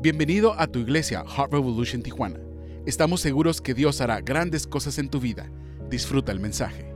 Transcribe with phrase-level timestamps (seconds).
[0.00, 2.38] Bienvenido a tu iglesia Heart Revolution Tijuana.
[2.86, 5.50] Estamos seguros que Dios hará grandes cosas en tu vida.
[5.90, 6.94] Disfruta el mensaje.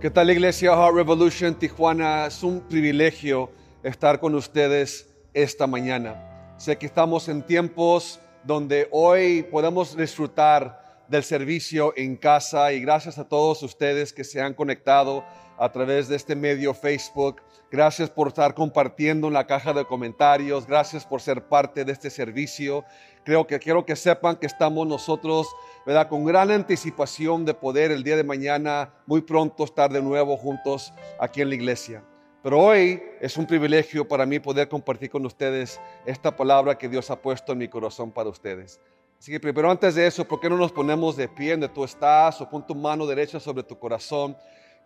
[0.00, 2.24] ¿Qué tal iglesia Heart Revolution Tijuana?
[2.24, 3.50] Es un privilegio
[3.82, 6.54] estar con ustedes esta mañana.
[6.56, 13.18] Sé que estamos en tiempos donde hoy podemos disfrutar del servicio en casa y gracias
[13.18, 15.26] a todos ustedes que se han conectado
[15.58, 17.42] a través de este medio Facebook.
[17.70, 20.66] Gracias por estar compartiendo en la caja de comentarios.
[20.66, 22.84] Gracias por ser parte de este servicio.
[23.24, 25.48] Creo que quiero que sepan que estamos nosotros,
[25.84, 26.08] ¿verdad?
[26.08, 30.92] Con gran anticipación de poder el día de mañana, muy pronto estar de nuevo juntos
[31.18, 32.04] aquí en la iglesia.
[32.42, 37.10] Pero hoy es un privilegio para mí poder compartir con ustedes esta palabra que Dios
[37.10, 38.80] ha puesto en mi corazón para ustedes.
[39.18, 41.82] Así que primero antes de eso, ¿por qué no nos ponemos de pie donde tú
[41.82, 44.36] estás o pon tu mano derecha sobre tu corazón?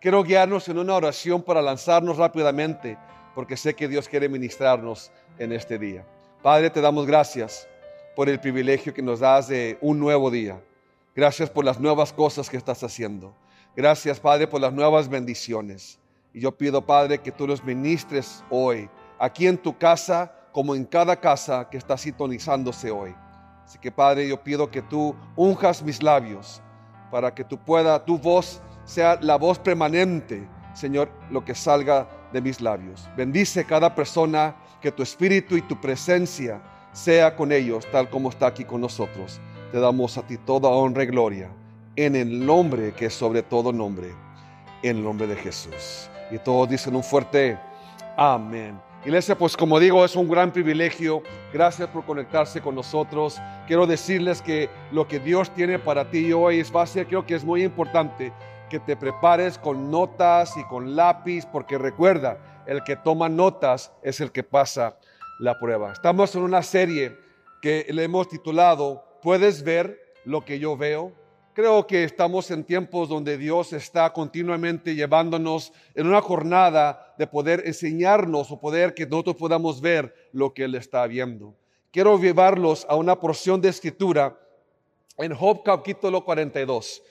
[0.01, 2.97] Quiero guiarnos en una oración para lanzarnos rápidamente,
[3.35, 6.03] porque sé que Dios quiere ministrarnos en este día.
[6.41, 7.67] Padre, te damos gracias
[8.15, 10.59] por el privilegio que nos das de un nuevo día.
[11.15, 13.35] Gracias por las nuevas cosas que estás haciendo.
[13.75, 15.99] Gracias, Padre, por las nuevas bendiciones.
[16.33, 20.83] Y yo pido, Padre, que tú los ministres hoy, aquí en tu casa, como en
[20.83, 23.13] cada casa que está sintonizándose hoy.
[23.63, 26.59] Así que, Padre, yo pido que tú unjas mis labios
[27.11, 32.41] para que tú pueda, tu voz sea la voz permanente, Señor, lo que salga de
[32.41, 33.09] mis labios.
[33.15, 38.47] Bendice cada persona, que tu espíritu y tu presencia sea con ellos, tal como está
[38.47, 39.39] aquí con nosotros.
[39.71, 41.49] Te damos a ti toda honra y gloria,
[41.95, 44.11] en el nombre que es sobre todo nombre,
[44.81, 46.09] en el nombre de Jesús.
[46.31, 47.57] Y todos dicen un fuerte
[48.17, 48.79] amén.
[49.05, 51.23] Iglesia, pues como digo, es un gran privilegio.
[51.51, 53.39] Gracias por conectarse con nosotros.
[53.65, 57.43] Quiero decirles que lo que Dios tiene para ti hoy es base, creo que es
[57.43, 58.31] muy importante
[58.71, 64.21] que te prepares con notas y con lápiz, porque recuerda, el que toma notas es
[64.21, 64.97] el que pasa
[65.39, 65.91] la prueba.
[65.91, 67.17] Estamos en una serie
[67.61, 71.11] que le hemos titulado ¿Puedes ver lo que yo veo?
[71.53, 77.63] Creo que estamos en tiempos donde Dios está continuamente llevándonos en una jornada de poder
[77.65, 81.53] enseñarnos o poder que nosotros podamos ver lo que Él está viendo.
[81.91, 84.39] Quiero llevarlos a una porción de escritura
[85.17, 87.03] en Job capítulo 42.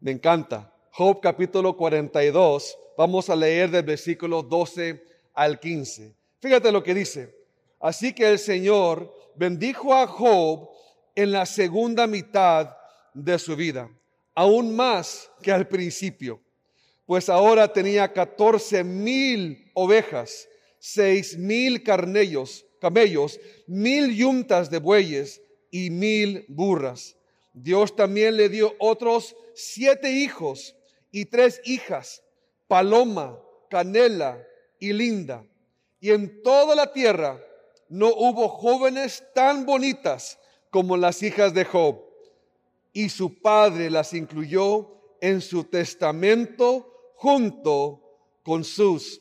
[0.00, 0.72] Me encanta.
[0.98, 5.00] Job capítulo 42, vamos a leer del versículo 12
[5.32, 6.12] al 15.
[6.40, 7.36] Fíjate lo que dice.
[7.78, 10.70] Así que el Señor bendijo a Job
[11.14, 12.76] en la segunda mitad
[13.14, 13.88] de su vida,
[14.34, 16.40] aún más que al principio,
[17.06, 20.48] pues ahora tenía 14 mil ovejas,
[20.80, 23.38] seis mil carnellos, camellos,
[23.68, 27.14] mil yuntas de bueyes y mil burras.
[27.52, 30.74] Dios también le dio otros siete hijos
[31.10, 32.22] y tres hijas,
[32.66, 33.38] Paloma,
[33.70, 34.42] Canela
[34.78, 35.44] y Linda.
[36.00, 37.40] Y en toda la tierra
[37.88, 40.38] no hubo jóvenes tan bonitas
[40.70, 42.04] como las hijas de Job.
[42.92, 48.02] Y su padre las incluyó en su testamento junto
[48.42, 49.20] con sus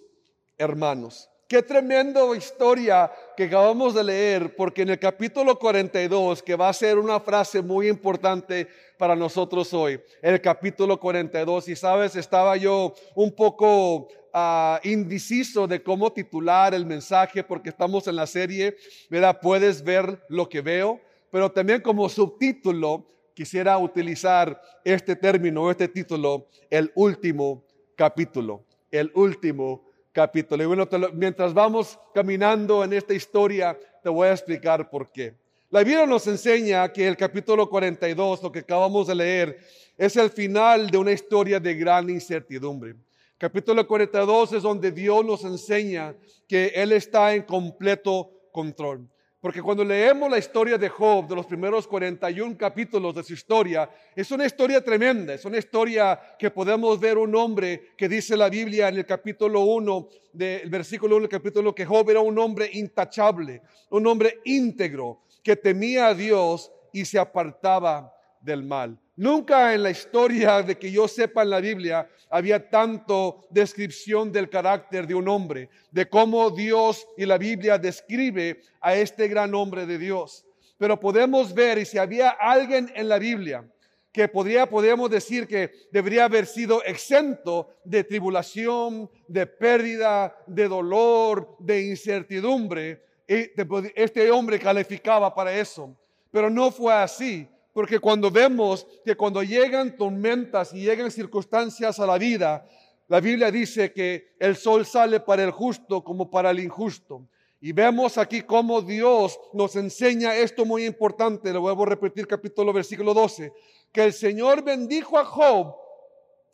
[0.58, 1.30] hermanos.
[1.48, 6.74] Qué tremenda historia que acabamos de leer, porque en el capítulo 42, que va a
[6.74, 12.94] ser una frase muy importante para nosotros hoy, el capítulo 42, y sabes, estaba yo
[13.16, 18.76] un poco uh, indeciso de cómo titular el mensaje, porque estamos en la serie,
[19.10, 19.40] ¿verdad?
[19.42, 21.00] Puedes ver lo que veo,
[21.32, 27.64] pero también como subtítulo quisiera utilizar este término, este título, el último
[27.96, 29.87] capítulo, el último
[30.18, 30.64] capítulo.
[30.64, 35.36] Y bueno, mientras vamos caminando en esta historia, te voy a explicar por qué.
[35.70, 39.60] La Biblia nos enseña que el capítulo 42, lo que acabamos de leer,
[39.96, 42.96] es el final de una historia de gran incertidumbre.
[43.38, 46.16] Capítulo 42 es donde Dios nos enseña
[46.48, 49.08] que Él está en completo control.
[49.48, 53.90] Porque cuando leemos la historia de Job, de los primeros 41 capítulos de su historia,
[54.14, 58.50] es una historia tremenda, es una historia que podemos ver un hombre que dice la
[58.50, 62.70] Biblia en el capítulo 1, del versículo 1 del capítulo, que Job era un hombre
[62.74, 69.00] intachable, un hombre íntegro, que temía a Dios y se apartaba del mal.
[69.18, 74.48] Nunca en la historia de que yo sepa en la Biblia había tanto descripción del
[74.48, 79.88] carácter de un hombre, de cómo Dios y la Biblia describe a este gran hombre
[79.88, 80.46] de Dios.
[80.78, 83.68] Pero podemos ver, y si había alguien en la Biblia
[84.12, 91.56] que podría, podríamos decir que debería haber sido exento de tribulación, de pérdida, de dolor,
[91.58, 95.98] de incertidumbre, este hombre calificaba para eso.
[96.30, 102.08] Pero no fue así porque cuando vemos que cuando llegan tormentas y llegan circunstancias a
[102.08, 102.68] la vida,
[103.08, 107.28] la Biblia dice que el sol sale para el justo como para el injusto.
[107.62, 111.54] Y vemos aquí cómo Dios nos enseña esto muy importante.
[111.54, 113.54] Lo vuelvo a repetir, capítulo versículo 12.
[113.92, 115.76] Que el Señor bendijo a Job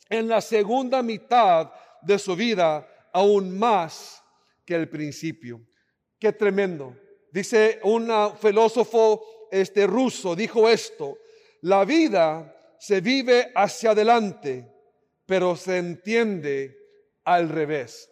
[0.09, 1.71] en la segunda mitad
[2.01, 4.21] de su vida, aún más
[4.65, 5.61] que el principio.
[6.19, 6.93] Qué tremendo.
[7.31, 8.11] Dice un
[8.41, 9.23] filósofo
[9.61, 11.17] este ruso, dijo esto,
[11.61, 14.67] la vida se vive hacia adelante,
[15.25, 16.77] pero se entiende
[17.23, 18.09] al revés.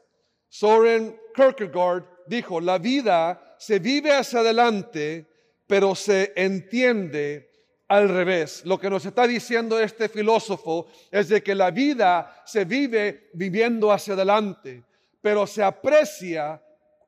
[0.47, 5.25] Soren Kierkegaard dijo, la vida se vive hacia adelante,
[5.65, 7.49] pero se entiende
[7.87, 8.63] al revés.
[8.65, 13.91] Lo que nos está diciendo este filósofo es de que la vida se vive viviendo
[13.91, 14.83] hacia adelante,
[15.21, 16.61] pero se aprecia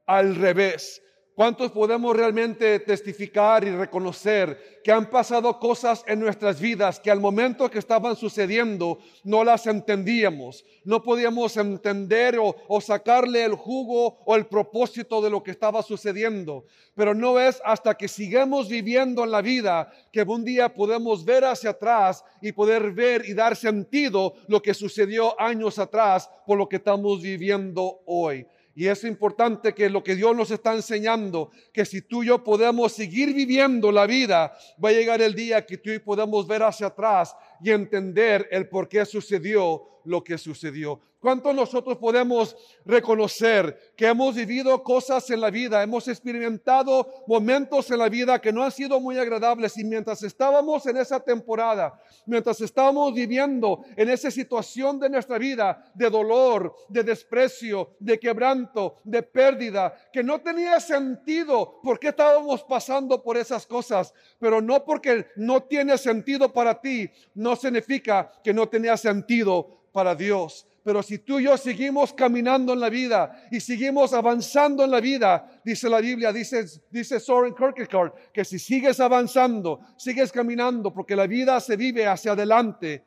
[0.06, 1.02] al revés.
[1.35, 7.19] ¿Cuántos podemos realmente testificar y reconocer que han pasado cosas en nuestras vidas que al
[7.19, 10.63] momento que estaban sucediendo no las entendíamos?
[10.83, 16.65] No podíamos entender o, sacarle el jugo o el propósito de lo que estaba sucediendo.
[16.94, 21.45] Pero no es hasta que sigamos viviendo en la vida que un día podemos ver
[21.45, 26.69] hacia atrás y poder ver y dar sentido lo que sucedió años atrás por lo
[26.69, 28.45] que estamos viviendo hoy.
[28.75, 32.44] Y es importante que lo que Dios nos está enseñando, que si tú y yo
[32.44, 36.64] podemos seguir viviendo la vida, va a llegar el día que tú y podemos ver
[36.64, 41.00] hacia atrás y entender el por qué sucedió lo que sucedió.
[41.23, 42.53] ¿Cuánto nosotros podemos
[42.83, 48.51] reconocer que hemos vivido cosas en la vida, hemos experimentado momentos en la vida que
[48.51, 54.09] no han sido muy agradables y mientras estábamos en esa temporada, mientras estábamos viviendo en
[54.09, 60.41] esa situación de nuestra vida de dolor, de desprecio, de quebranto, de pérdida, que no
[60.41, 66.51] tenía sentido por qué estábamos pasando por esas cosas, pero no porque no tiene sentido
[66.51, 70.68] para ti, no significa que no tenía sentido para Dios.
[70.84, 75.00] Pero si tú y yo seguimos caminando en la vida y seguimos avanzando en la
[75.00, 81.16] vida, dice la Biblia, dice, dice Soren Kierkegaard, que si sigues avanzando, sigues caminando, porque
[81.16, 83.01] la vida se vive hacia adelante,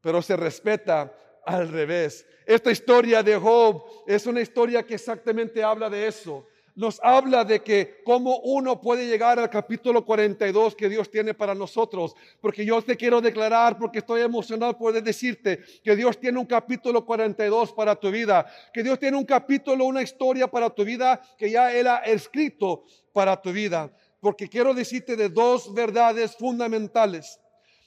[0.00, 1.14] pero se respeta
[1.46, 2.26] al revés.
[2.44, 7.62] Esta historia de Job es una historia que exactamente habla de eso nos habla de
[7.62, 12.14] que cómo uno puede llegar al capítulo 42 que Dios tiene para nosotros.
[12.40, 17.04] Porque yo te quiero declarar, porque estoy emocionado por decirte que Dios tiene un capítulo
[17.04, 21.50] 42 para tu vida, que Dios tiene un capítulo, una historia para tu vida que
[21.50, 23.92] ya Él ha escrito para tu vida.
[24.20, 27.40] Porque quiero decirte de dos verdades fundamentales,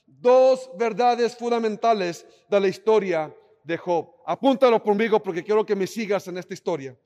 [0.06, 3.34] dos verdades fundamentales de la historia
[3.64, 4.10] de Job.
[4.26, 6.98] Apúntalo conmigo porque quiero que me sigas en esta historia.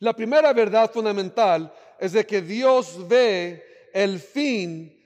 [0.00, 3.62] La primera verdad fundamental es de que Dios ve
[3.92, 4.98] el fin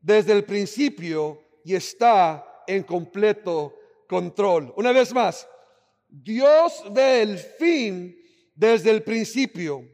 [0.00, 3.74] desde el principio y está en completo
[4.08, 4.72] control.
[4.76, 5.48] Una vez más,
[6.08, 8.16] Dios ve el fin
[8.54, 9.84] desde el principio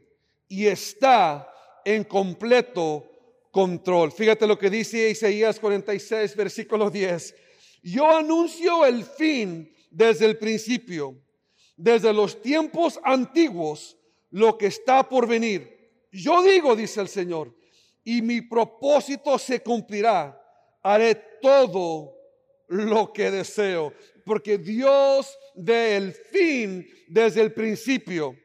[0.47, 1.51] y está
[1.83, 3.09] en completo
[3.49, 4.11] control.
[4.11, 7.35] Fíjate lo que dice Isaías 46, versículo 10.
[7.81, 11.19] Yo anuncio el fin desde el principio,
[11.75, 13.97] desde los tiempos antiguos
[14.33, 16.07] lo que está por venir.
[16.11, 17.55] Yo digo, dice el Señor,
[18.03, 20.39] y mi propósito se cumplirá.
[20.81, 22.15] Haré todo
[22.67, 23.93] lo que deseo,
[24.25, 28.35] porque Dios ve el fin desde el principio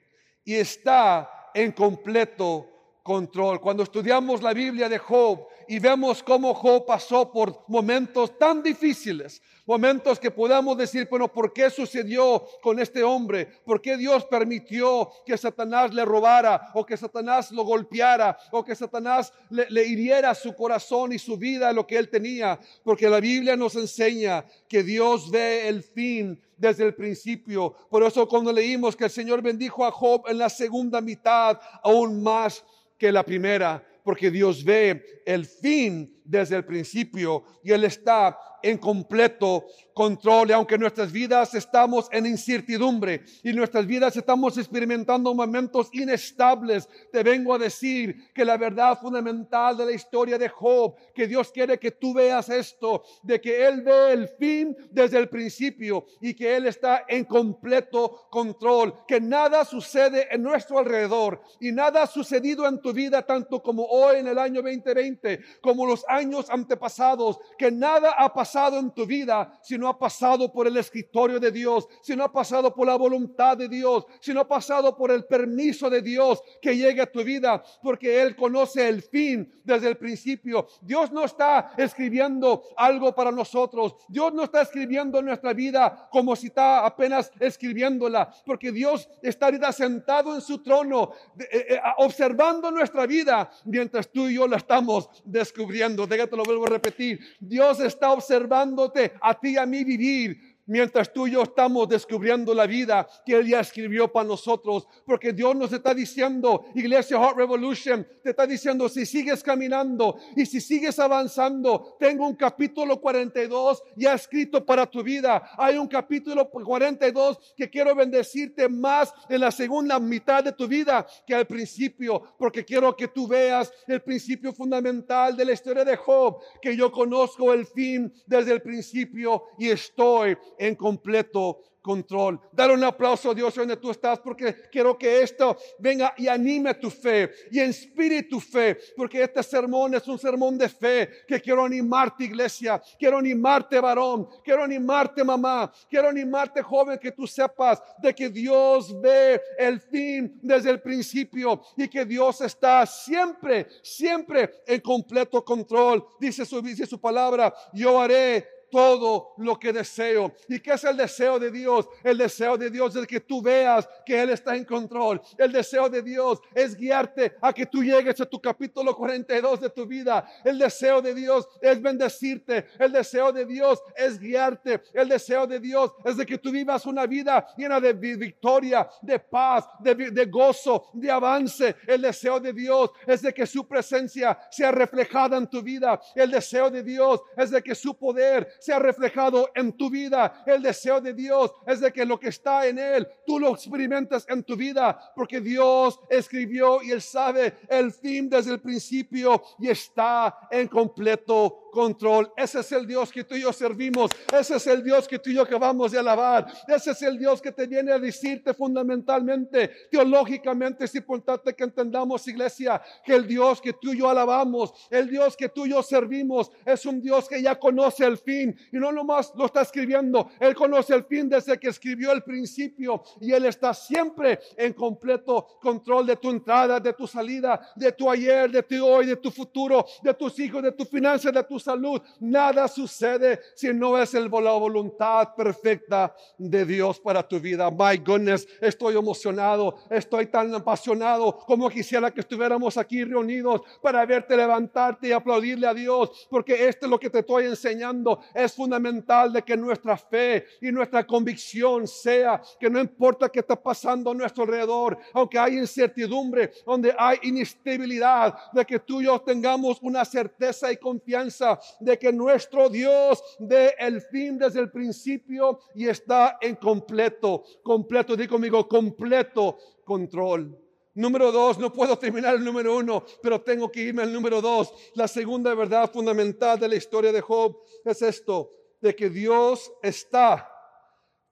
[0.45, 2.69] y está en completo
[3.03, 3.59] control.
[3.59, 9.43] Cuando estudiamos la Biblia de Job y vemos cómo Job pasó por momentos tan difíciles,
[9.67, 13.47] momentos que podamos decir, bueno, ¿por qué sucedió con este hombre?
[13.67, 18.75] ¿Por qué Dios permitió que Satanás le robara o que Satanás lo golpeara o que
[18.75, 22.59] Satanás le, hiriera su corazón y su vida, lo que él tenía?
[22.83, 27.75] Porque la Biblia nos enseña que Dios ve el fin desde el principio.
[27.91, 32.23] Por eso cuando leímos que el Señor bendijo a Job en la segunda mitad, aún
[32.23, 32.65] más
[32.97, 38.79] que la primera, porque Dios ve el fin desde el principio y Él está en
[38.79, 40.51] completo control.
[40.51, 47.23] Y aunque nuestras vidas estamos en incertidumbre y nuestras vidas estamos experimentando momentos inestables, te
[47.23, 51.79] vengo a decir que la verdad fundamental de la historia de Job, que Dios quiere
[51.79, 56.57] que tú veas esto, de que Él ve el fin desde el principio y que
[56.57, 62.69] Él está en completo control, que nada sucede en nuestro alrededor y nada ha sucedido
[62.69, 67.39] en tu vida tanto como hoy en el año 2020, como los años años antepasados,
[67.57, 71.51] que nada ha pasado en tu vida si no ha pasado por el escritorio de
[71.51, 75.11] Dios, si no ha pasado por la voluntad de Dios, si no ha pasado por
[75.11, 79.89] el permiso de Dios que llegue a tu vida, porque Él conoce el fin desde
[79.89, 80.67] el principio.
[80.83, 83.95] Dios no está escribiendo algo para nosotros.
[84.09, 89.73] Dios no está escribiendo nuestra vida como si está apenas escribiéndola, porque Dios está ahorita
[89.73, 95.09] sentado en su trono, eh, eh, observando nuestra vida mientras tú y yo la estamos
[95.25, 96.07] descubriendo.
[96.09, 97.21] Déjate lo vuelvo a repetir.
[97.39, 102.55] Dios está observándote a ti y a mí vivir mientras tú y yo estamos descubriendo
[102.55, 104.87] la vida que Él ya escribió para nosotros.
[105.05, 110.47] Porque Dios nos está diciendo, Iglesia Heart Revolution, te está diciendo, si sigues caminando y
[110.47, 115.51] si sigues avanzando, tengo un capítulo 42 ya escrito para tu vida.
[115.57, 121.07] Hay un capítulo 42 que quiero bendecirte más en la segunda mitad de tu vida
[121.27, 125.97] que al principio, porque quiero que tú veas el principio fundamental de la historia de
[125.97, 132.39] Job, que yo conozco el fin desde el principio y estoy en completo control.
[132.53, 136.75] Dar un aplauso a Dios donde tú estás porque quiero que esto venga y anime
[136.75, 141.41] tu fe y inspire tu fe, porque este sermón es un sermón de fe que
[141.41, 147.83] quiero animarte iglesia, quiero animarte varón, quiero animarte mamá, quiero animarte joven que tú sepas
[148.03, 154.63] de que Dios ve el fin desde el principio y que Dios está siempre, siempre
[154.67, 156.05] en completo control.
[156.21, 160.33] Dice su, dice su palabra, yo haré todo lo que deseo.
[160.49, 161.89] ¿Y qué es el deseo de Dios?
[162.03, 165.21] El deseo de Dios es que tú veas que Él está en control.
[165.37, 169.71] El deseo de Dios es guiarte a que tú llegues a tu capítulo 42 de
[169.71, 170.27] tu vida.
[170.45, 172.67] El deseo de Dios es bendecirte.
[172.79, 174.83] El deseo de Dios es guiarte.
[174.93, 179.19] El deseo de Dios es de que tú vivas una vida llena de victoria, de
[179.19, 181.77] paz, de, de gozo, de avance.
[181.87, 186.01] El deseo de Dios es de que su presencia sea reflejada en tu vida.
[186.15, 190.43] El deseo de Dios es de que su poder sea reflejado en tu vida.
[190.47, 194.27] El deseo de Dios es de que lo que está en Él, tú lo experimentes
[194.29, 199.69] en tu vida, porque Dios escribió y Él sabe el fin desde el principio y
[199.69, 202.33] está en completo control.
[202.37, 204.11] Ese es el Dios que tú y yo servimos.
[204.37, 206.45] Ese es el Dios que tú y yo acabamos de alabar.
[206.67, 212.27] Ese es el Dios que te viene a decirte fundamentalmente, teológicamente es importante que entendamos,
[212.27, 215.81] iglesia, que el Dios que tú y yo alabamos, el Dios que tú y yo
[215.81, 220.31] servimos, es un Dios que ya conoce el fin y no nomás lo está escribiendo,
[220.41, 225.59] Él conoce el fin desde que escribió el principio y Él está siempre en completo
[225.61, 229.31] control de tu entrada, de tu salida, de tu ayer, de tu hoy, de tu
[229.31, 232.01] futuro, de tus hijos, de tu finanzas, de tu salud.
[232.21, 237.71] Nada sucede si no es el, la voluntad perfecta de Dios para tu vida.
[237.71, 244.35] My goodness, estoy emocionado, estoy tan apasionado como quisiera que estuviéramos aquí reunidos para verte
[244.35, 248.21] levantarte y aplaudirle a Dios, porque esto es lo que te estoy enseñando.
[248.35, 253.57] Es fundamental de que nuestra fe y nuestra convicción sea que no importa qué está
[253.61, 259.21] pasando a nuestro alrededor, aunque hay incertidumbre, donde hay inestabilidad, de que tú y yo
[259.21, 261.48] tengamos una certeza y confianza
[261.81, 268.17] de que nuestro Dios ve el fin desde el principio y está en completo, completo,
[268.17, 270.59] di conmigo, completo control.
[270.95, 274.75] Número dos, no puedo terminar el número uno, pero tengo que irme al número dos.
[274.95, 278.51] La segunda verdad fundamental de la historia de Job es esto,
[278.81, 280.51] de que Dios está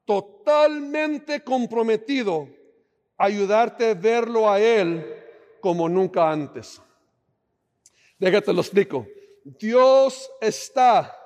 [0.05, 2.49] totalmente comprometido
[3.19, 5.05] a ayudarte a verlo a Él
[5.61, 6.81] como nunca antes.
[8.19, 9.07] Déjate lo explico.
[9.47, 11.17] Dios está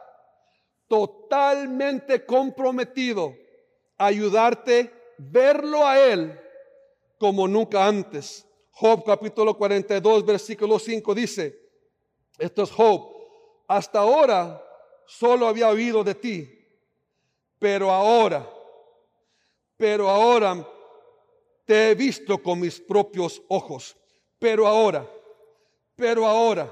[0.86, 3.34] totalmente comprometido
[3.96, 6.38] a ayudarte a verlo a Él
[7.18, 8.46] como nunca antes.
[8.72, 11.58] Job capítulo 42, versículo 5 dice,
[12.38, 13.10] esto es Job,
[13.66, 14.62] hasta ahora
[15.06, 16.68] solo había oído de ti,
[17.58, 18.46] pero ahora,
[19.78, 20.68] pero ahora
[21.64, 23.96] te he visto con mis propios ojos,
[24.38, 25.10] pero ahora,
[25.96, 26.70] pero ahora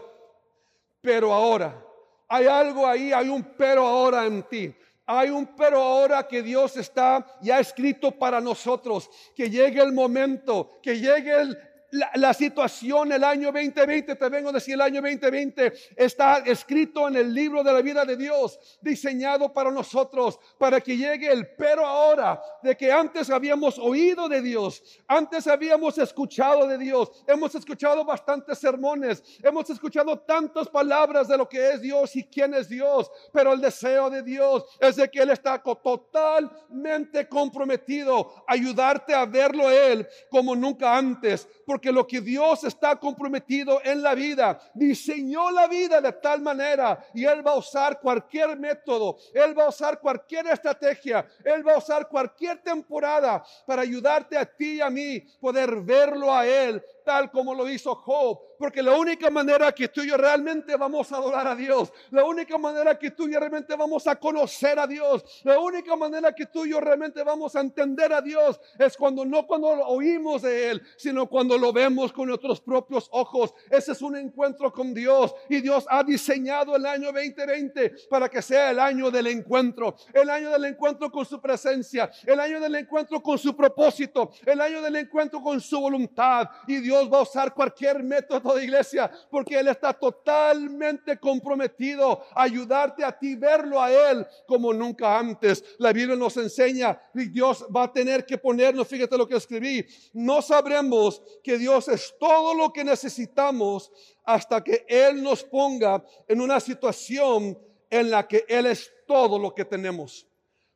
[1.01, 1.85] pero ahora.
[2.29, 4.75] Hay algo ahí, hay un pero ahora en ti.
[5.07, 9.09] Hay un pero ahora que Dios está ya escrito para nosotros.
[9.35, 11.59] Que llegue el momento, que llegue el,
[11.91, 17.17] la, situación el año 2020, te vengo a decir el año 2020, está escrito en
[17.17, 21.87] el libro de la vida de Dios, diseñado para nosotros, para que llegue el pero
[21.87, 28.05] ahora, de que antes habíamos oído de Dios, antes habíamos escuchado de Dios, hemos escuchado
[28.05, 33.11] bastantes sermones, hemos escuchado tantas palabras de lo que es Dios y quién es Dios,
[33.33, 39.25] pero el deseo de Dios es de que Él está totalmente comprometido a ayudarte a
[39.25, 41.49] verlo Él como nunca antes
[41.85, 47.25] lo que Dios está comprometido en la vida, diseñó la vida de tal manera y
[47.25, 51.79] Él va a usar cualquier método, Él va a usar cualquier estrategia, Él va a
[51.79, 57.31] usar cualquier temporada para ayudarte a ti y a mí poder verlo a Él tal
[57.31, 61.17] como lo hizo Job, porque la única manera que tú y yo realmente vamos a
[61.17, 64.87] adorar a Dios, la única manera que tú y yo realmente vamos a conocer a
[64.87, 68.95] Dios, la única manera que tú y yo realmente vamos a entender a Dios es
[68.95, 73.55] cuando no cuando lo oímos de Él, sino cuando lo vemos con nuestros propios ojos.
[73.71, 78.43] Ese es un encuentro con Dios y Dios ha diseñado el año 2020 para que
[78.43, 82.75] sea el año del encuentro, el año del encuentro con su presencia, el año del
[82.75, 86.51] encuentro con su propósito, el año del encuentro con su voluntad.
[86.67, 92.43] Y Dios va a usar cualquier método de iglesia porque Él está totalmente comprometido a
[92.43, 95.65] ayudarte a ti verlo a Él como nunca antes.
[95.79, 99.87] La Biblia nos enseña y Dios va a tener que ponernos, fíjate lo que escribí,
[100.13, 103.93] no sabremos que Dios es todo lo que necesitamos
[104.25, 107.59] hasta que Él nos ponga en una situación
[107.91, 110.27] en la que Él es todo lo que tenemos.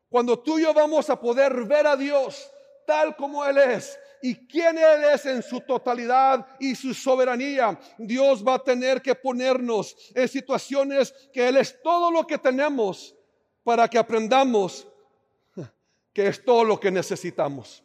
[0.09, 2.50] Cuando tú y yo vamos a poder ver a Dios
[2.87, 7.79] tal como Él es, y quién Él es en su totalidad y su soberanía.
[7.99, 13.14] Dios va a tener que ponernos en situaciones que Él es todo lo que tenemos
[13.64, 14.87] para que aprendamos
[16.14, 17.83] que es todo lo que necesitamos.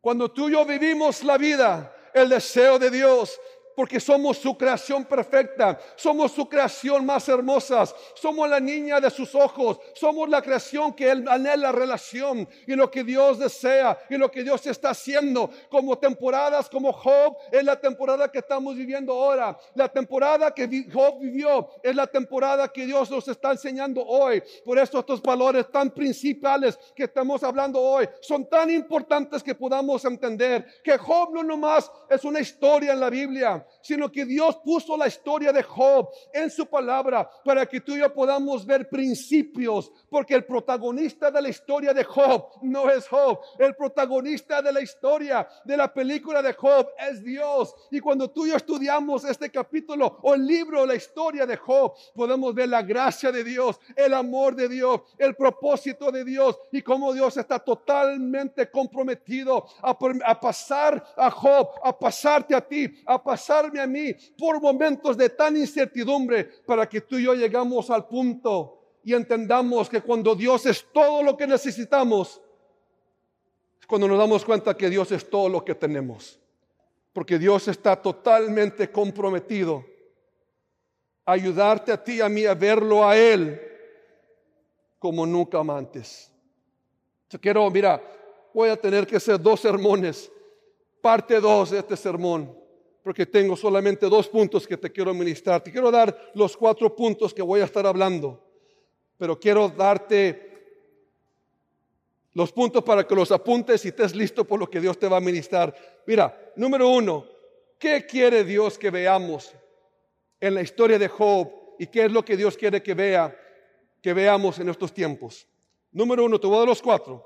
[0.00, 3.40] Cuando tú y yo vivimos la vida, el deseo de Dios
[3.76, 9.34] porque somos su creación perfecta, somos su creación más hermosa, somos la niña de sus
[9.34, 14.30] ojos, somos la creación que Él anhela relación y lo que Dios desea y lo
[14.30, 19.56] que Dios está haciendo como temporadas como Job es la temporada que estamos viviendo ahora,
[19.74, 24.78] la temporada que Job vivió es la temporada que Dios nos está enseñando hoy, por
[24.78, 30.66] eso estos valores tan principales que estamos hablando hoy son tan importantes que podamos entender
[30.82, 35.06] que Job no nomás es una historia en la Biblia, sino que Dios puso la
[35.06, 40.34] historia de Job en su palabra para que tú y yo podamos ver principios, porque
[40.34, 45.48] el protagonista de la historia de Job no es Job, el protagonista de la historia
[45.64, 47.74] de la película de Job es Dios.
[47.90, 51.94] Y cuando tú y yo estudiamos este capítulo o el libro, la historia de Job,
[52.14, 56.82] podemos ver la gracia de Dios, el amor de Dios, el propósito de Dios y
[56.82, 63.22] cómo Dios está totalmente comprometido a, a pasar a Job, a pasarte a ti, a
[63.22, 68.06] pasar a mí por momentos de tan incertidumbre para que tú y yo llegamos al
[68.06, 72.40] punto y entendamos que cuando Dios es todo lo que necesitamos,
[73.80, 76.38] es cuando nos damos cuenta que Dios es todo lo que tenemos.
[77.12, 79.84] Porque Dios está totalmente comprometido
[81.24, 83.60] a ayudarte a ti y a mí a verlo a Él
[84.98, 86.30] como nunca antes.
[87.30, 88.02] Yo quiero, mira,
[88.52, 90.30] voy a tener que hacer dos sermones,
[91.00, 92.65] parte dos de este sermón
[93.06, 95.62] porque tengo solamente dos puntos que te quiero ministrar.
[95.62, 98.42] Te quiero dar los cuatro puntos que voy a estar hablando,
[99.16, 100.74] pero quiero darte
[102.32, 105.18] los puntos para que los apuntes y estés listo por lo que Dios te va
[105.18, 105.72] a ministrar.
[106.04, 107.24] Mira, número uno,
[107.78, 109.54] ¿qué quiere Dios que veamos
[110.40, 113.32] en la historia de Job y qué es lo que Dios quiere que vea,
[114.02, 115.46] que veamos en estos tiempos?
[115.92, 117.24] Número uno, te voy a dar los cuatro.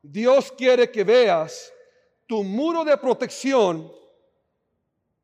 [0.00, 1.70] Dios quiere que veas
[2.26, 3.92] tu muro de protección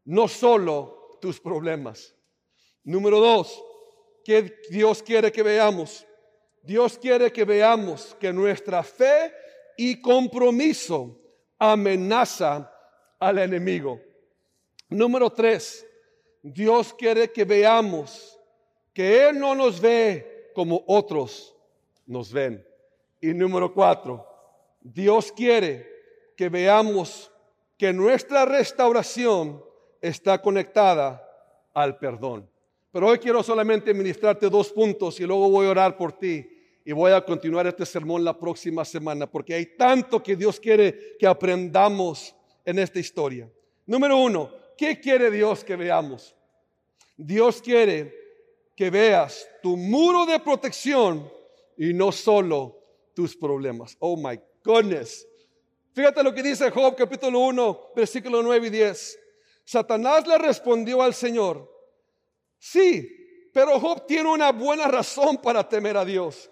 [0.04, 2.14] no solo tus problemas.
[2.82, 3.62] Número dos,
[4.24, 6.06] que Dios quiere que veamos.
[6.62, 9.32] Dios quiere que veamos que nuestra fe
[9.76, 11.20] y compromiso
[11.58, 12.70] amenaza
[13.18, 14.00] al enemigo.
[14.88, 15.86] Número tres,
[16.42, 18.38] Dios quiere que veamos
[18.92, 21.54] que Él no nos ve como otros
[22.06, 22.66] nos ven.
[23.20, 24.26] Y número cuatro,
[24.80, 25.88] Dios quiere
[26.36, 27.30] que veamos
[27.78, 29.64] que nuestra restauración
[30.08, 31.26] está conectada
[31.72, 32.48] al perdón.
[32.92, 36.46] Pero hoy quiero solamente ministrarte dos puntos y luego voy a orar por ti
[36.84, 41.16] y voy a continuar este sermón la próxima semana porque hay tanto que Dios quiere
[41.18, 42.36] que aprendamos
[42.66, 43.50] en esta historia.
[43.86, 46.36] Número uno, ¿qué quiere Dios que veamos?
[47.16, 48.14] Dios quiere
[48.76, 51.32] que veas tu muro de protección
[51.78, 52.78] y no solo
[53.14, 53.96] tus problemas.
[54.00, 55.26] Oh my goodness.
[55.94, 59.23] Fíjate lo que dice Job capítulo 1, versículo 9 y 10.
[59.64, 61.70] Satanás le respondió al Señor,
[62.58, 63.08] sí,
[63.52, 66.50] pero Job tiene una buena razón para temer a Dios.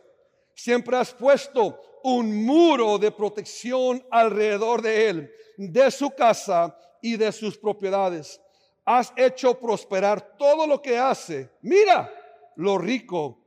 [0.54, 7.32] Siempre has puesto un muro de protección alrededor de él, de su casa y de
[7.32, 8.40] sus propiedades.
[8.84, 11.50] Has hecho prosperar todo lo que hace.
[11.62, 12.12] Mira
[12.56, 13.38] lo rico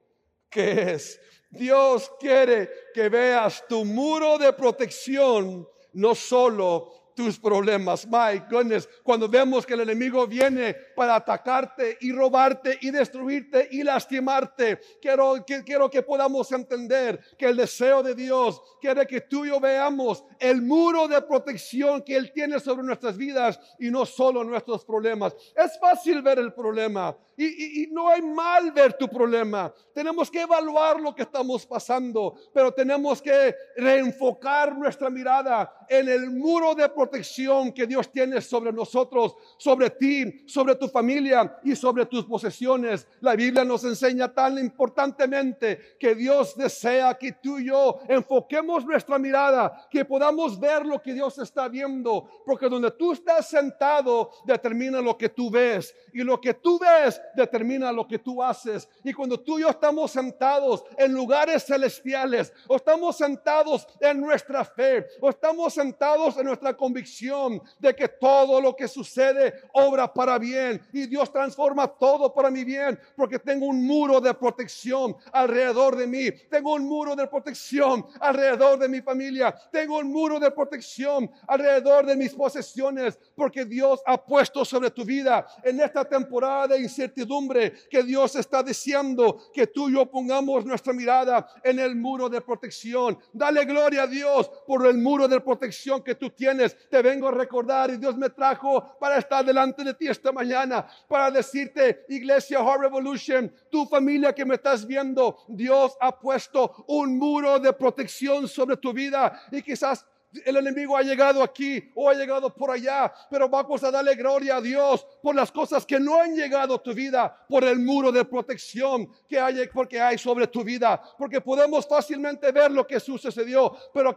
[0.49, 1.19] que es.
[1.49, 8.05] Dios quiere que veas tu muro de protección, no solo tus problemas.
[8.05, 13.83] My goodness, cuando vemos que el enemigo viene para atacarte y robarte y destruirte y
[13.83, 19.45] lastimarte, quiero que, quiero que podamos entender que el deseo de Dios quiere que tú
[19.45, 24.05] y yo veamos el muro de protección que Él tiene sobre nuestras vidas y no
[24.05, 25.35] solo nuestros problemas.
[25.55, 29.73] Es fácil ver el problema y, y no hay mal ver tu problema.
[29.93, 36.31] Tenemos que evaluar lo que estamos pasando, pero tenemos que reenfocar nuestra mirada en el
[36.31, 42.05] muro de protección que Dios tiene sobre nosotros, sobre ti, sobre tu familia y sobre
[42.05, 43.07] tus posesiones.
[43.21, 49.17] La Biblia nos enseña tan importantemente que Dios desea que tú y yo enfoquemos nuestra
[49.17, 55.01] mirada, que podamos ver lo que Dios está viendo, porque donde tú estás sentado determina
[55.01, 58.87] lo que tú ves y lo que tú ves determina lo que tú haces.
[59.03, 64.63] Y cuando tú y yo estamos sentados en lugares celestiales o estamos sentados en nuestra
[64.63, 70.37] fe o estamos sentados en nuestra convicción de que todo lo que sucede obra para
[70.37, 75.95] bien y Dios transforma todo para mi bien porque tengo un muro de protección alrededor
[75.95, 80.51] de mí, tengo un muro de protección alrededor de mi familia, tengo un muro de
[80.51, 86.67] protección alrededor de mis posesiones porque Dios ha puesto sobre tu vida en esta temporada
[86.67, 91.95] de incertidumbre que Dios está diciendo que tú y yo pongamos nuestra mirada en el
[91.95, 93.17] muro de protección.
[93.31, 96.75] Dale gloria a Dios por el muro de protección que tú tienes.
[96.89, 100.64] Te vengo a recordar y Dios me trajo para estar delante de ti esta mañana,
[101.07, 107.17] para decirte, Iglesia Heart Revolution, tu familia que me estás viendo, Dios ha puesto un
[107.17, 110.05] muro de protección sobre tu vida y quizás
[110.45, 114.57] el enemigo ha llegado aquí o ha llegado por allá, pero vamos a darle gloria
[114.57, 118.11] a Dios por las cosas que no han llegado a tu vida, por el muro
[118.11, 122.99] de protección que hay, porque hay sobre tu vida, porque podemos fácilmente ver lo que
[122.99, 124.15] sucedió, pero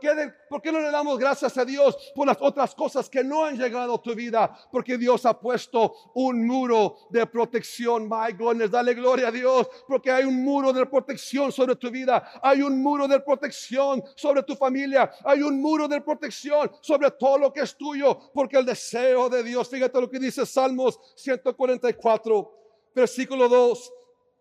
[0.49, 3.57] ¿por qué no le damos gracias a Dios por las otras cosas que no han
[3.57, 4.57] llegado a tu vida?
[4.71, 10.11] Porque Dios ha puesto un muro de protección, my goodness, dale gloria a Dios, porque
[10.11, 14.55] hay un muro de protección sobre tu vida, hay un muro de protección sobre tu
[14.57, 19.29] familia, hay un muro de protección sobre todo lo que es tuyo, porque el deseo
[19.29, 22.53] de Dios, fíjate lo que dice Salmos 144,
[22.95, 23.93] versículo 2,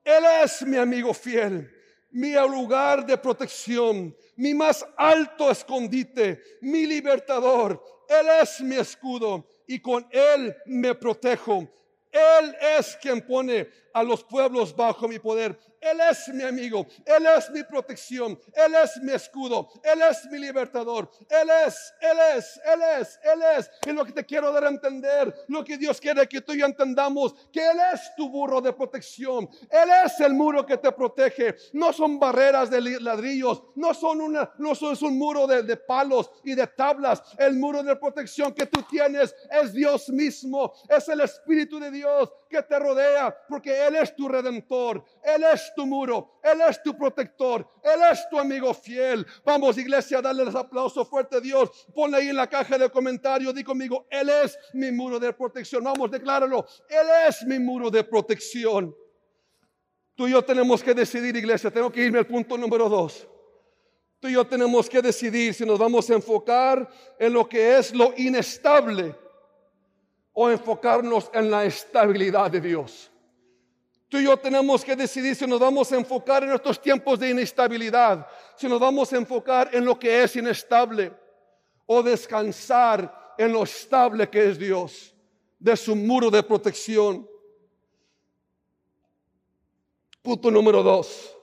[0.05, 1.69] Él es mi amigo fiel,
[2.11, 9.81] mi lugar de protección, mi más alto escondite, mi libertador, Él es mi escudo y
[9.81, 11.67] con Él me protejo.
[12.09, 15.57] Él es quien pone a los pueblos bajo mi poder.
[15.79, 20.39] Él es mi amigo, Él es mi protección, Él es mi escudo, Él es mi
[20.39, 23.71] libertador, Él es, Él es, Él es, Él es.
[23.85, 26.59] Y lo que te quiero dar a entender, lo que Dios quiere que tú y
[26.59, 30.91] yo entendamos, que Él es tu burro de protección, Él es el muro que te
[30.91, 31.55] protege.
[31.73, 35.77] No son barreras de ladrillos, no son una, no son, es un muro de, de
[35.77, 37.21] palos y de tablas.
[37.37, 42.31] El muro de protección que tú tienes es Dios mismo, es el Espíritu de Dios
[42.49, 46.97] que te rodea, porque Él es tu redentor, Él es tu muro, Él es tu
[46.97, 49.25] protector, Él es tu amigo fiel.
[49.45, 51.69] Vamos, iglesia, darle el aplauso fuerte a Dios.
[51.93, 55.83] Ponle ahí en la caja de comentarios, di conmigo, Él es mi muro de protección.
[55.83, 58.95] Vamos, decláralo, Él es mi muro de protección.
[60.15, 63.27] Tú y yo tenemos que decidir, iglesia, tengo que irme al punto número dos.
[64.19, 67.93] Tú y yo tenemos que decidir si nos vamos a enfocar en lo que es
[67.93, 69.15] lo inestable
[70.33, 73.11] o enfocarnos en la estabilidad de Dios.
[74.09, 77.29] Tú y yo tenemos que decidir si nos vamos a enfocar en estos tiempos de
[77.29, 81.11] inestabilidad, si nos vamos a enfocar en lo que es inestable
[81.85, 85.13] o descansar en lo estable que es Dios,
[85.59, 87.27] de su muro de protección.
[90.21, 91.35] Punto número dos.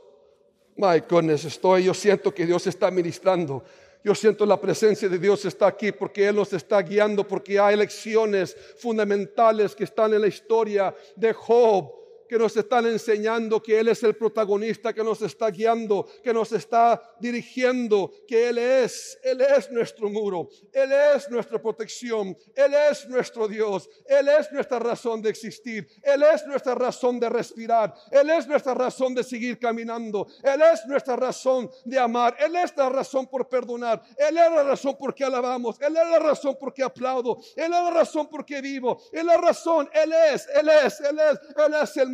[0.76, 3.62] My goodness, estoy, yo siento que Dios está ministrando
[4.04, 7.74] yo siento la presencia de Dios está aquí porque Él nos está guiando, porque hay
[7.74, 12.03] lecciones fundamentales que están en la historia de Job
[12.34, 16.50] que nos están enseñando que Él es el protagonista que nos está guiando, que nos
[16.50, 23.08] está dirigiendo, que Él es, Él es nuestro muro, Él es nuestra protección, Él es
[23.08, 28.28] nuestro Dios, Él es nuestra razón de existir, Él es nuestra razón de respirar, Él
[28.28, 32.88] es nuestra razón de seguir caminando, Él es nuestra razón de amar, Él es la
[32.88, 36.74] razón por perdonar, Él es la razón por qué alabamos, Él es la razón por
[36.74, 40.48] qué aplaudo, Él es la razón por qué vivo, Él es la razón, Él es,
[40.52, 42.10] Él es, Él es, Él es el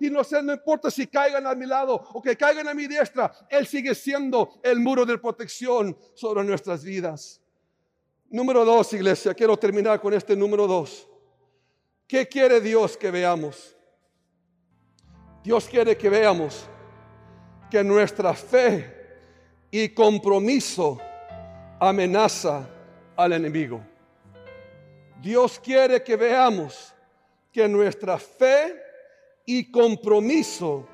[0.00, 2.86] y no sé, no importa si caigan a mi lado o que caigan a mi
[2.86, 7.40] diestra, Él sigue siendo el muro de protección sobre nuestras vidas.
[8.28, 11.08] Número dos, iglesia, quiero terminar con este número dos.
[12.06, 13.76] ¿Qué quiere Dios que veamos?
[15.42, 16.66] Dios quiere que veamos
[17.70, 18.96] que nuestra fe
[19.70, 20.98] y compromiso
[21.78, 22.68] amenaza
[23.16, 23.80] al enemigo.
[25.22, 26.94] Dios quiere que veamos
[27.52, 28.89] que nuestra fe
[29.52, 30.86] y compromiso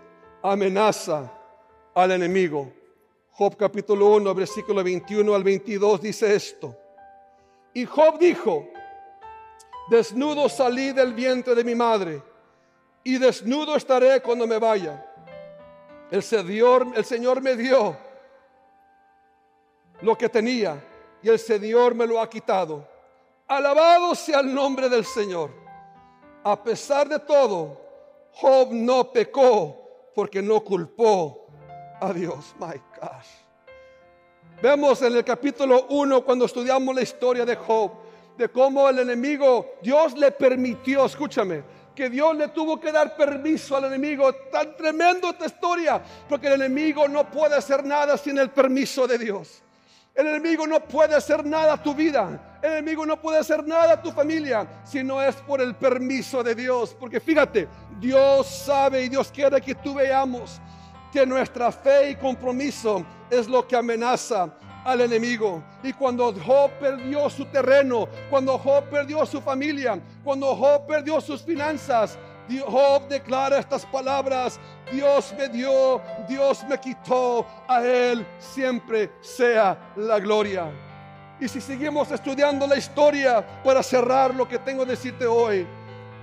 [0.43, 1.31] amenaza
[1.95, 2.73] al enemigo.
[3.33, 6.75] Job capítulo 1, versículo 21 al 22 dice esto.
[7.75, 8.67] Y Job dijo,
[9.91, 12.23] desnudo salí del vientre de mi madre
[13.05, 15.05] y desnudo estaré cuando me vaya.
[16.11, 17.95] El Señor, el Señor me dio
[20.01, 20.83] lo que tenía
[21.23, 22.89] y el Señor me lo ha quitado.
[23.49, 25.51] Alabado sea el nombre del Señor.
[26.43, 27.86] A pesar de todo,
[28.39, 31.47] Job no pecó porque no culpó
[32.01, 32.55] a Dios.
[32.59, 33.29] My gosh.
[34.61, 37.93] Vemos en el capítulo 1 cuando estudiamos la historia de Job,
[38.37, 43.75] de cómo el enemigo, Dios le permitió, escúchame, que Dios le tuvo que dar permiso
[43.75, 44.31] al enemigo.
[44.53, 49.17] Tan tremendo esta historia, porque el enemigo no puede hacer nada sin el permiso de
[49.17, 49.63] Dios.
[50.17, 52.59] El enemigo no puede hacer nada a tu vida.
[52.63, 56.43] El enemigo no puede hacer nada a tu familia si no es por el permiso
[56.43, 56.97] de Dios.
[56.99, 57.69] Porque fíjate,
[58.01, 60.59] Dios sabe y Dios quiere que tú veamos
[61.13, 64.51] que nuestra fe y compromiso es lo que amenaza
[64.87, 65.63] al enemigo.
[65.83, 71.43] Y cuando Job perdió su terreno, cuando Job perdió su familia, cuando Job perdió sus
[71.43, 72.19] finanzas,
[72.67, 74.59] Job declara estas palabras,
[74.91, 80.71] Dios me dio, Dios me quitó, a Él siempre sea la gloria.
[81.41, 85.67] Y si seguimos estudiando la historia para cerrar lo que tengo que decirte hoy,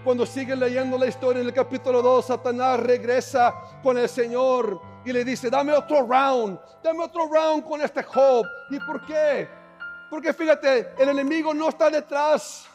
[0.04, 5.14] cuando sigue leyendo la historia en el capítulo 2, Satanás regresa con el Señor y
[5.14, 8.46] le dice, dame otro round, dame otro round con este Job.
[8.70, 9.48] ¿Y por qué?
[10.10, 12.68] Porque fíjate, el enemigo no está detrás.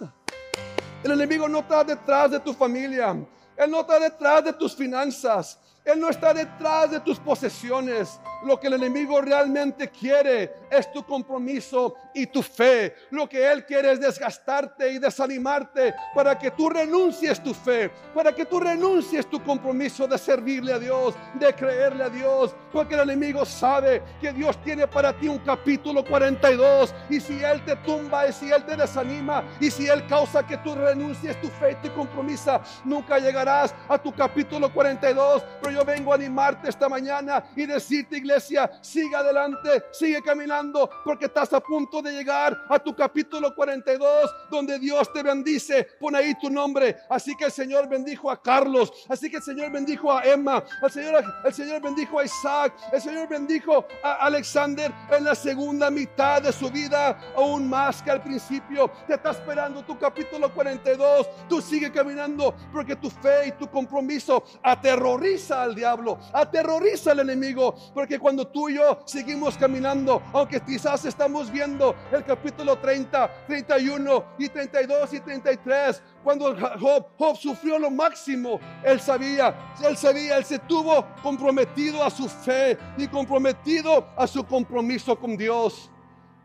[1.02, 3.16] El enemigo no está detrás de tu familia.
[3.58, 5.58] Él no está detrás de tus finanzas.
[5.88, 8.20] Él no está detrás de tus posesiones.
[8.44, 12.94] Lo que el enemigo realmente quiere es tu compromiso y tu fe.
[13.10, 18.34] Lo que Él quiere es desgastarte y desanimarte para que tú renuncies tu fe, para
[18.34, 22.54] que tú renuncies tu compromiso de servirle a Dios, de creerle a Dios.
[22.70, 27.64] Porque el enemigo sabe que Dios tiene para ti un capítulo 42 y si Él
[27.64, 31.48] te tumba y si Él te desanima y si Él causa que tú renuncies tu
[31.48, 35.42] fe y tu compromiso, nunca llegarás a tu capítulo 42.
[35.62, 41.26] Pero yo vengo a animarte esta mañana y decirte, iglesia, sigue adelante, sigue caminando, porque
[41.26, 45.88] estás a punto de llegar a tu capítulo 42, donde Dios te bendice.
[46.00, 46.96] Pon ahí tu nombre.
[47.08, 50.90] Así que el Señor bendijo a Carlos, así que el Señor bendijo a Emma, el
[50.90, 56.42] Señor, el Señor bendijo a Isaac, el Señor bendijo a Alexander en la segunda mitad
[56.42, 58.90] de su vida, aún más que al principio.
[59.06, 61.28] Te está esperando tu capítulo 42.
[61.48, 67.74] Tú sigue caminando porque tu fe y tu compromiso aterroriza al diablo, aterroriza al enemigo,
[67.94, 74.24] porque cuando tú y yo seguimos caminando, aunque quizás estamos viendo el capítulo 30, 31
[74.38, 79.54] y 32 y 33, cuando Job, Job sufrió lo máximo, él sabía,
[79.86, 85.36] él sabía, él se tuvo comprometido a su fe y comprometido a su compromiso con
[85.36, 85.90] Dios.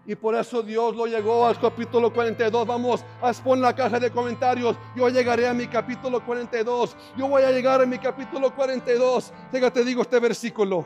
[0.05, 2.67] Y por eso Dios lo llegó al capítulo 42.
[2.67, 4.75] Vamos exponer la caja de comentarios.
[4.95, 6.95] Yo llegaré a mi capítulo 42.
[7.17, 9.31] Yo voy a llegar a mi capítulo 42.
[9.51, 10.85] Fíjate, digo este versículo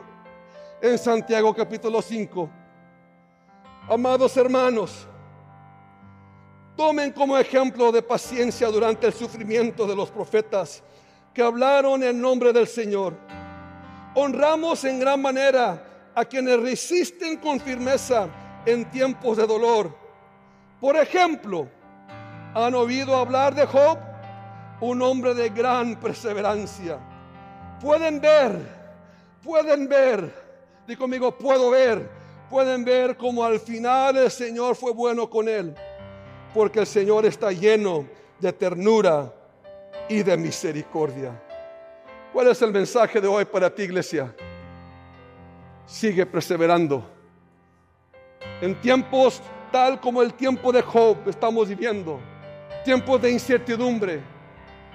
[0.80, 2.48] en Santiago capítulo 5.
[3.88, 5.08] Amados hermanos,
[6.76, 10.84] tomen como ejemplo de paciencia durante el sufrimiento de los profetas
[11.34, 13.16] que hablaron en nombre del Señor.
[14.14, 18.28] Honramos en gran manera a quienes resisten con firmeza
[18.70, 19.94] en tiempos de dolor.
[20.80, 21.68] Por ejemplo,
[22.54, 23.98] ¿han oído hablar de Job?
[24.80, 26.98] Un hombre de gran perseverancia.
[27.80, 28.60] Pueden ver,
[29.42, 30.32] pueden ver,
[30.86, 32.08] di conmigo, puedo ver,
[32.50, 35.74] pueden ver como al final el Señor fue bueno con él,
[36.52, 38.06] porque el Señor está lleno
[38.38, 39.32] de ternura
[40.08, 41.32] y de misericordia.
[42.32, 44.34] ¿Cuál es el mensaje de hoy para ti, iglesia?
[45.86, 47.17] Sigue perseverando
[48.60, 52.20] en tiempos tal como el tiempo de Job estamos viviendo,
[52.84, 54.22] tiempos de incertidumbre,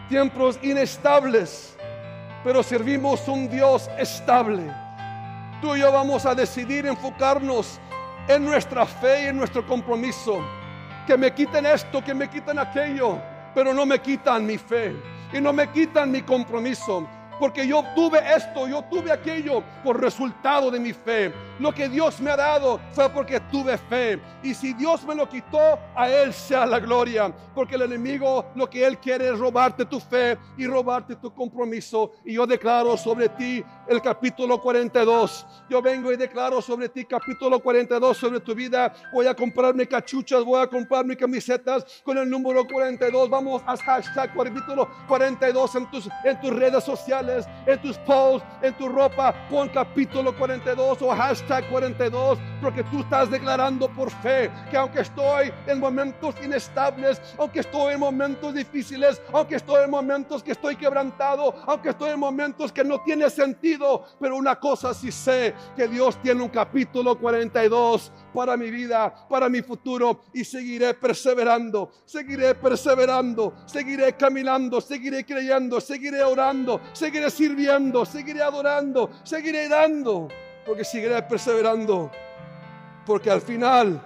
[0.10, 1.77] tiempos inestables,
[2.43, 4.63] pero servimos un Dios estable.
[5.62, 7.79] Tú y yo vamos a decidir enfocarnos
[8.27, 10.43] en nuestra fe y en nuestro compromiso.
[11.08, 13.19] Que me quiten esto, que me quiten aquello,
[13.53, 14.95] pero no me quitan mi fe
[15.32, 17.08] y no me quitan mi compromiso.
[17.39, 22.19] Porque yo tuve esto, yo tuve aquello por resultado de mi fe Lo que Dios
[22.19, 24.19] me ha dado fue porque tuve fe.
[24.41, 27.33] Y si Dios me lo quitó, a Él sea la gloria.
[27.53, 32.11] Porque el enemigo lo que Él quiere es robarte tu fe y robarte tu compromiso.
[32.25, 35.45] Y yo declaro sobre ti el capítulo 42.
[35.69, 38.91] Yo vengo y declaro sobre ti capítulo 42 sobre tu vida.
[39.13, 43.29] Voy a comprarme cachuchas, voy a comprarme camisetas con el número 42.
[43.29, 48.75] Vamos a hashtag capítulo 42 en tus, en tus redes sociales, en tus posts, en
[48.75, 49.33] tu ropa.
[49.49, 55.51] Pon capítulo 42 o hashtag 42 porque tú estás declarando por fe que aunque estoy
[55.67, 61.53] en momentos inestables, aunque estoy en momentos difíciles, aunque estoy en momentos que estoy quebrantado,
[61.67, 66.21] aunque estoy en momentos que no tiene sentido, pero una cosa sí sé, que Dios
[66.21, 73.53] tiene un capítulo 42 para mi vida, para mi futuro y seguiré perseverando, seguiré perseverando,
[73.65, 80.29] seguiré caminando, seguiré creyendo, seguiré orando, seguiré sirviendo, seguiré adorando, seguiré dando,
[80.65, 82.10] porque seguiré perseverando,
[83.06, 84.02] porque al final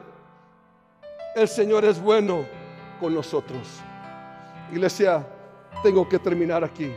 [1.35, 2.45] el Señor es bueno
[2.99, 3.67] con nosotros.
[4.71, 5.25] Iglesia,
[5.83, 6.93] tengo que terminar aquí.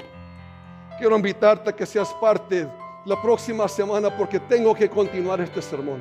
[0.98, 2.66] Quiero invitarte a que seas parte
[3.04, 6.00] la próxima semana porque tengo que continuar este sermón.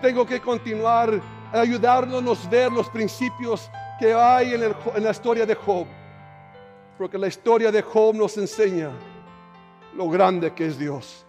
[0.00, 1.20] Tengo que continuar
[1.52, 5.86] ayudándonos a ver los principios que hay en la historia de Job.
[6.96, 8.90] Porque la historia de Job nos enseña
[9.94, 11.27] lo grande que es Dios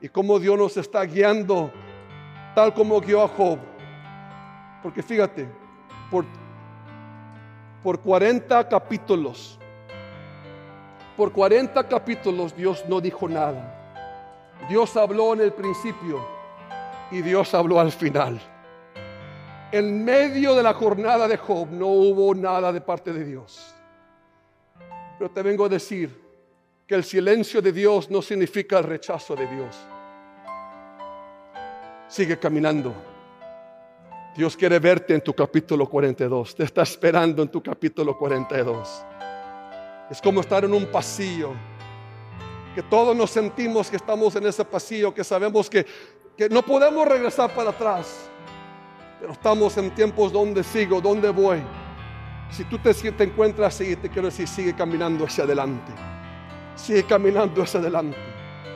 [0.00, 1.70] y cómo Dios nos está guiando
[2.54, 3.58] tal como guió a Job.
[4.82, 5.48] Porque fíjate,
[6.10, 6.24] por,
[7.82, 9.58] por 40 capítulos,
[11.16, 13.74] por 40 capítulos Dios no dijo nada.
[14.68, 16.24] Dios habló en el principio
[17.10, 18.40] y Dios habló al final.
[19.70, 23.74] En medio de la jornada de Job no hubo nada de parte de Dios.
[25.18, 26.27] Pero te vengo a decir
[26.88, 29.76] que el silencio de Dios no significa el rechazo de Dios.
[32.08, 32.94] Sigue caminando.
[34.34, 36.54] Dios quiere verte en tu capítulo 42.
[36.54, 39.04] Te está esperando en tu capítulo 42.
[40.10, 41.50] Es como estar en un pasillo.
[42.74, 45.84] Que todos nos sentimos que estamos en ese pasillo, que sabemos que,
[46.38, 48.30] que no podemos regresar para atrás.
[49.20, 51.60] Pero estamos en tiempos donde sigo, donde voy.
[52.50, 55.92] Si tú te, te encuentras ahí, te quiero decir, sigue caminando hacia adelante.
[56.78, 58.16] Sigue caminando hacia adelante.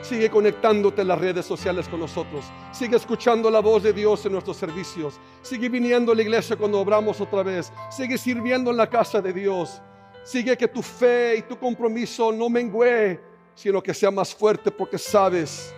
[0.01, 2.43] Sigue conectándote en las redes sociales con nosotros.
[2.73, 5.17] Sigue escuchando la voz de Dios en nuestros servicios.
[5.41, 7.71] Sigue viniendo a la iglesia cuando obramos otra vez.
[7.89, 9.81] Sigue sirviendo en la casa de Dios.
[10.23, 13.19] Sigue que tu fe y tu compromiso no mengue,
[13.55, 15.73] sino que sea más fuerte porque sabes,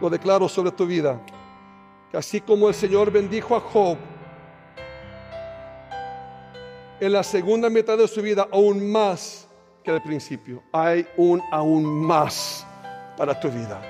[0.00, 1.20] lo declaro sobre tu vida,
[2.10, 3.96] que así como el Señor bendijo a Job,
[7.00, 9.48] en la segunda mitad de su vida, aún más
[9.84, 12.66] que al principio, hay un aún más
[13.16, 13.80] para tu vida.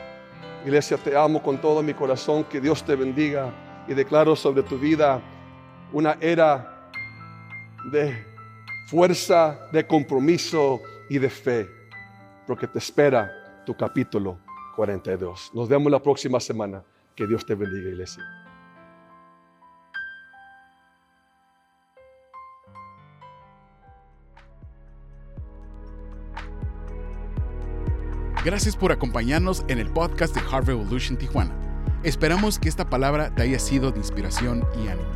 [0.64, 3.52] Iglesia, te amo con todo mi corazón, que Dios te bendiga
[3.86, 5.22] y declaro sobre tu vida
[5.92, 6.90] una era
[7.92, 8.26] de
[8.88, 11.68] fuerza, de compromiso y de fe,
[12.46, 14.38] porque te espera tu capítulo
[14.74, 15.52] 42.
[15.54, 16.82] Nos vemos la próxima semana.
[17.14, 18.24] Que Dios te bendiga, iglesia.
[28.44, 31.54] Gracias por acompañarnos en el podcast de Heart Revolution Tijuana.
[32.02, 35.08] Esperamos que esta palabra te haya sido de inspiración y ánimo.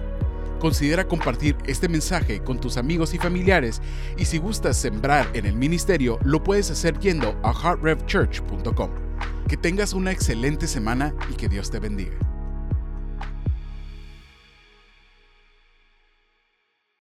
[0.59, 3.83] Considera compartir este mensaje con tus amigos y familiares
[4.17, 8.91] y si gustas sembrar en el ministerio, lo puedes hacer yendo a heartrevchurch.com.
[9.47, 12.17] Que tengas una excelente semana y que Dios te bendiga.